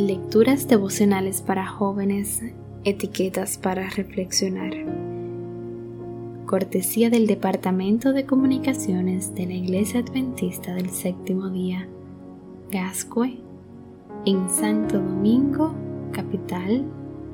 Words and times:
Lecturas 0.00 0.66
devocionales 0.66 1.42
para 1.42 1.66
jóvenes, 1.66 2.40
etiquetas 2.84 3.58
para 3.58 3.90
reflexionar. 3.90 4.72
Cortesía 6.46 7.10
del 7.10 7.26
Departamento 7.26 8.14
de 8.14 8.24
Comunicaciones 8.24 9.34
de 9.34 9.44
la 9.44 9.52
Iglesia 9.52 10.00
Adventista 10.00 10.72
del 10.72 10.88
Séptimo 10.88 11.50
Día, 11.50 11.86
Gascue, 12.70 13.40
en 14.24 14.48
Santo 14.48 14.98
Domingo, 14.98 15.74
capital 16.12 16.86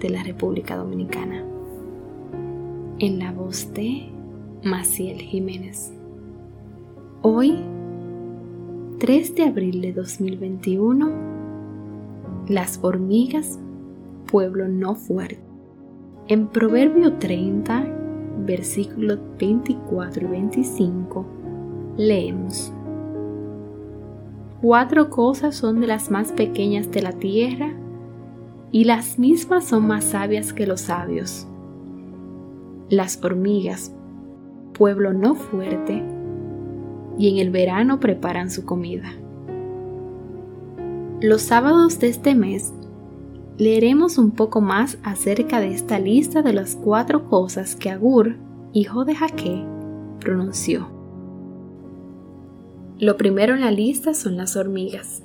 de 0.00 0.10
la 0.10 0.24
República 0.24 0.76
Dominicana. 0.76 1.44
En 2.98 3.20
la 3.20 3.30
voz 3.30 3.72
de 3.72 4.08
Maciel 4.64 5.20
Jiménez. 5.20 5.92
Hoy, 7.22 7.56
3 8.98 9.34
de 9.36 9.44
abril 9.44 9.80
de 9.80 9.92
2021, 9.92 11.37
las 12.48 12.80
hormigas, 12.82 13.58
pueblo 14.30 14.68
no 14.68 14.94
fuerte. 14.94 15.38
En 16.28 16.48
Proverbio 16.48 17.14
30, 17.14 17.86
versículos 18.46 19.18
24 19.38 20.26
y 20.26 20.30
25, 20.30 21.26
leemos. 21.98 22.72
Cuatro 24.62 25.10
cosas 25.10 25.56
son 25.56 25.80
de 25.80 25.86
las 25.86 26.10
más 26.10 26.32
pequeñas 26.32 26.90
de 26.90 27.02
la 27.02 27.12
tierra, 27.12 27.74
y 28.70 28.84
las 28.84 29.18
mismas 29.18 29.64
son 29.64 29.86
más 29.86 30.04
sabias 30.04 30.52
que 30.52 30.66
los 30.66 30.82
sabios. 30.82 31.46
Las 32.88 33.22
hormigas, 33.22 33.94
pueblo 34.72 35.12
no 35.12 35.34
fuerte, 35.34 36.02
y 37.18 37.30
en 37.30 37.38
el 37.38 37.50
verano 37.50 38.00
preparan 38.00 38.50
su 38.50 38.64
comida. 38.64 39.10
Los 41.20 41.42
sábados 41.42 41.98
de 41.98 42.06
este 42.06 42.36
mes 42.36 42.72
leeremos 43.56 44.18
un 44.18 44.30
poco 44.30 44.60
más 44.60 44.98
acerca 45.02 45.58
de 45.58 45.74
esta 45.74 45.98
lista 45.98 46.42
de 46.42 46.52
las 46.52 46.76
cuatro 46.76 47.28
cosas 47.28 47.74
que 47.74 47.90
Agur, 47.90 48.36
hijo 48.72 49.04
de 49.04 49.16
Jaque, 49.16 49.64
pronunció. 50.20 50.88
Lo 53.00 53.16
primero 53.16 53.54
en 53.54 53.62
la 53.62 53.72
lista 53.72 54.14
son 54.14 54.36
las 54.36 54.54
hormigas. 54.54 55.24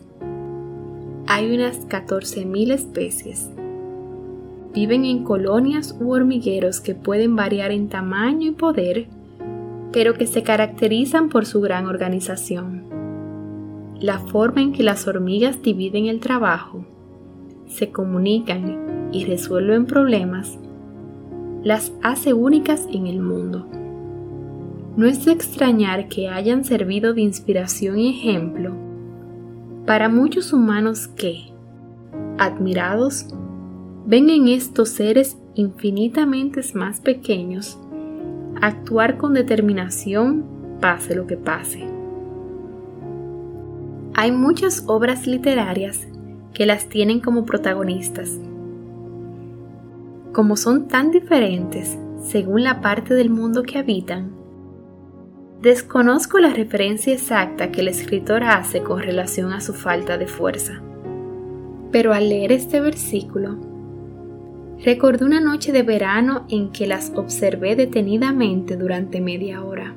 Hay 1.28 1.54
unas 1.54 1.88
14.000 1.88 2.72
especies. 2.72 3.52
Viven 4.74 5.06
en 5.06 5.24
colonias 5.24 5.96
u 6.02 6.12
hormigueros 6.12 6.82
que 6.82 6.96
pueden 6.96 7.36
variar 7.36 7.70
en 7.70 7.90
tamaño 7.90 8.48
y 8.48 8.52
poder, 8.56 9.06
pero 9.92 10.16
que 10.16 10.26
se 10.26 10.42
caracterizan 10.42 11.30
por 11.30 11.46
su 11.46 11.62
gran 11.62 11.86
organización 11.86 12.93
la 14.04 14.20
forma 14.20 14.62
en 14.62 14.74
que 14.74 14.84
las 14.84 15.08
hormigas 15.08 15.62
dividen 15.62 16.08
el 16.08 16.20
trabajo, 16.20 16.86
se 17.68 17.94
comunican 17.94 19.10
y 19.14 19.24
resuelven 19.24 19.86
problemas, 19.86 20.60
las 21.64 21.94
hace 22.04 22.34
únicas 22.34 22.86
en 22.92 23.08
el 23.08 23.22
mundo. 23.22 23.66
No 24.98 25.06
es 25.08 25.24
de 25.24 25.32
extrañar 25.32 26.10
que 26.10 26.28
hayan 26.28 26.66
servido 26.66 27.14
de 27.14 27.22
inspiración 27.22 27.98
y 27.98 28.10
ejemplo 28.10 28.74
para 29.86 30.10
muchos 30.10 30.52
humanos 30.52 31.08
que, 31.08 31.54
admirados, 32.38 33.28
ven 34.06 34.30
en 34.30 34.50
estos 34.50 34.90
seres 34.90 35.38
infinitamente 35.56 36.60
más 36.74 37.00
pequeños 37.00 37.80
actuar 38.62 39.16
con 39.18 39.34
determinación 39.34 40.44
pase 40.82 41.16
lo 41.16 41.26
que 41.26 41.38
pase. 41.38 41.93
Hay 44.16 44.32
muchas 44.32 44.84
obras 44.86 45.26
literarias 45.26 46.08
que 46.54 46.68
las 46.68 46.88
tienen 46.88 47.20
como 47.20 47.46
protagonistas. 47.46 48.40
Como 50.34 50.56
son 50.56 50.88
tan 50.88 51.10
diferentes 51.10 51.98
según 52.22 52.64
la 52.64 52.80
parte 52.80 53.16
del 53.16 53.32
mundo 53.32 53.64
que 53.64 53.80
habitan, 53.80 54.32
desconozco 55.62 56.38
la 56.38 56.54
referencia 56.54 57.12
exacta 57.12 57.72
que 57.72 57.82
el 57.82 57.88
escritor 57.88 58.44
hace 58.44 58.84
con 58.84 59.02
relación 59.02 59.52
a 59.52 59.62
su 59.62 59.74
falta 59.74 60.20
de 60.20 60.28
fuerza. 60.28 60.80
Pero 61.92 62.14
al 62.14 62.30
leer 62.30 62.52
este 62.52 62.82
versículo, 62.82 63.58
recordé 64.86 65.26
una 65.26 65.42
noche 65.42 65.72
de 65.72 65.82
verano 65.82 66.46
en 66.50 66.72
que 66.72 66.86
las 66.86 67.12
observé 67.16 67.76
detenidamente 67.76 68.78
durante 68.78 69.22
media 69.22 69.64
hora. 69.64 69.96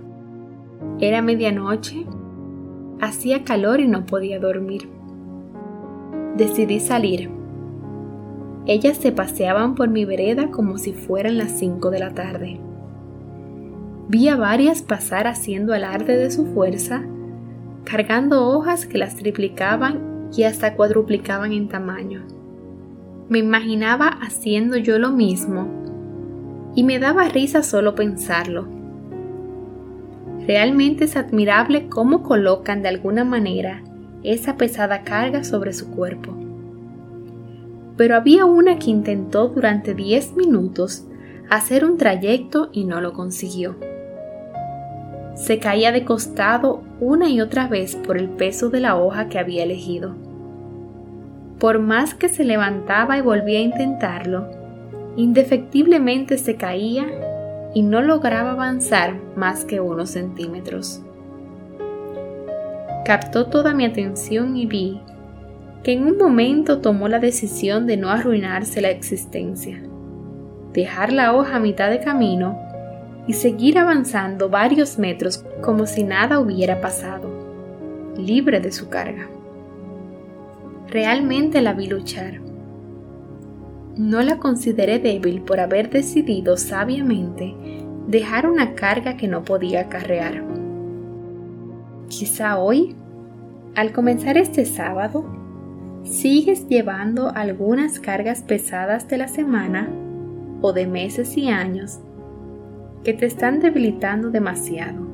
Era 1.00 1.20
medianoche 1.20 2.06
Hacía 3.00 3.44
calor 3.44 3.80
y 3.80 3.88
no 3.88 4.06
podía 4.06 4.38
dormir. 4.38 4.88
Decidí 6.36 6.80
salir. 6.80 7.30
Ellas 8.66 8.96
se 8.96 9.12
paseaban 9.12 9.74
por 9.74 9.88
mi 9.88 10.04
vereda 10.04 10.50
como 10.50 10.78
si 10.78 10.92
fueran 10.92 11.38
las 11.38 11.52
5 11.52 11.90
de 11.90 11.98
la 11.98 12.14
tarde. 12.14 12.60
Vi 14.08 14.28
a 14.28 14.36
varias 14.36 14.82
pasar 14.82 15.26
haciendo 15.26 15.74
alarde 15.74 16.16
de 16.16 16.30
su 16.30 16.46
fuerza, 16.46 17.02
cargando 17.84 18.48
hojas 18.48 18.86
que 18.86 18.98
las 18.98 19.16
triplicaban 19.16 20.30
y 20.36 20.44
hasta 20.44 20.74
cuadruplicaban 20.74 21.52
en 21.52 21.68
tamaño. 21.68 22.22
Me 23.28 23.38
imaginaba 23.38 24.06
haciendo 24.08 24.76
yo 24.76 24.98
lo 24.98 25.10
mismo 25.10 25.68
y 26.74 26.84
me 26.84 26.98
daba 26.98 27.28
risa 27.28 27.62
solo 27.62 27.94
pensarlo. 27.94 28.75
Realmente 30.46 31.04
es 31.04 31.16
admirable 31.16 31.88
cómo 31.88 32.22
colocan 32.22 32.82
de 32.82 32.88
alguna 32.88 33.24
manera 33.24 33.82
esa 34.22 34.56
pesada 34.56 35.02
carga 35.02 35.42
sobre 35.42 35.72
su 35.72 35.90
cuerpo. 35.90 36.34
Pero 37.96 38.14
había 38.14 38.44
una 38.44 38.78
que 38.78 38.90
intentó 38.90 39.48
durante 39.48 39.94
10 39.94 40.36
minutos 40.36 41.04
hacer 41.50 41.84
un 41.84 41.96
trayecto 41.96 42.68
y 42.72 42.84
no 42.84 43.00
lo 43.00 43.12
consiguió. 43.12 43.76
Se 45.34 45.58
caía 45.58 45.92
de 45.92 46.04
costado 46.04 46.82
una 47.00 47.28
y 47.28 47.40
otra 47.40 47.68
vez 47.68 47.96
por 47.96 48.16
el 48.16 48.28
peso 48.28 48.70
de 48.70 48.80
la 48.80 48.96
hoja 48.96 49.28
que 49.28 49.38
había 49.38 49.64
elegido. 49.64 50.14
Por 51.58 51.78
más 51.78 52.14
que 52.14 52.28
se 52.28 52.44
levantaba 52.44 53.18
y 53.18 53.22
volvía 53.22 53.58
a 53.58 53.62
intentarlo, 53.62 54.48
indefectiblemente 55.16 56.38
se 56.38 56.56
caía 56.56 57.06
y 57.76 57.82
no 57.82 58.00
lograba 58.00 58.52
avanzar 58.52 59.20
más 59.36 59.66
que 59.66 59.80
unos 59.80 60.08
centímetros. 60.08 61.02
Captó 63.04 63.48
toda 63.48 63.74
mi 63.74 63.84
atención 63.84 64.56
y 64.56 64.64
vi 64.64 65.02
que 65.82 65.92
en 65.92 66.04
un 66.04 66.16
momento 66.16 66.78
tomó 66.80 67.06
la 67.06 67.18
decisión 67.18 67.86
de 67.86 67.98
no 67.98 68.08
arruinarse 68.08 68.80
la 68.80 68.88
existencia, 68.88 69.78
dejar 70.72 71.12
la 71.12 71.34
hoja 71.34 71.56
a 71.56 71.60
mitad 71.60 71.90
de 71.90 72.00
camino 72.00 72.58
y 73.26 73.34
seguir 73.34 73.78
avanzando 73.78 74.48
varios 74.48 74.98
metros 74.98 75.44
como 75.60 75.84
si 75.84 76.02
nada 76.02 76.38
hubiera 76.38 76.80
pasado, 76.80 77.28
libre 78.16 78.58
de 78.60 78.72
su 78.72 78.88
carga. 78.88 79.28
Realmente 80.88 81.60
la 81.60 81.74
vi 81.74 81.88
luchar 81.88 82.40
no 83.96 84.22
la 84.22 84.38
consideré 84.38 84.98
débil 84.98 85.40
por 85.42 85.58
haber 85.58 85.88
decidido 85.90 86.56
sabiamente 86.56 87.54
dejar 88.06 88.46
una 88.46 88.74
carga 88.74 89.16
que 89.16 89.26
no 89.26 89.42
podía 89.44 89.82
acarrear. 89.82 90.44
Quizá 92.08 92.58
hoy, 92.58 92.94
al 93.74 93.92
comenzar 93.92 94.36
este 94.36 94.64
sábado, 94.64 95.24
sigues 96.04 96.68
llevando 96.68 97.32
algunas 97.34 97.98
cargas 97.98 98.42
pesadas 98.42 99.08
de 99.08 99.18
la 99.18 99.28
semana 99.28 99.88
o 100.60 100.72
de 100.72 100.86
meses 100.86 101.36
y 101.36 101.48
años 101.48 101.98
que 103.02 103.12
te 103.12 103.26
están 103.26 103.60
debilitando 103.60 104.30
demasiado. 104.30 105.06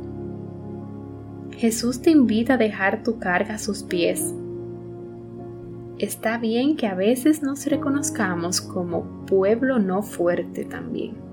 Jesús 1.57 2.03
te 2.03 2.11
invita 2.11 2.55
a 2.55 2.59
dejar 2.59 3.03
tu 3.03 3.19
carga 3.19 3.55
a 3.55 3.59
sus 3.59 3.83
pies 3.85 4.35
está 6.03 6.37
bien 6.37 6.77
que 6.77 6.89
a 6.89 6.95
veces 6.95 7.43
nos 7.43 7.65
reconozcamos 7.67 8.61
como 8.61 9.25
pueblo 9.27 9.79
no 9.79 10.03
fuerte 10.03 10.65
también. 10.65 11.32